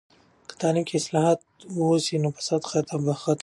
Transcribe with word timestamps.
که 0.47 0.53
تعلیم 0.61 0.83
کې 0.87 0.95
اصلاحات 0.99 1.39
وسي، 1.77 2.15
نو 2.23 2.29
فساد 2.37 2.61
به 2.67 2.71
ختم 2.71 3.01
سي. 3.21 3.39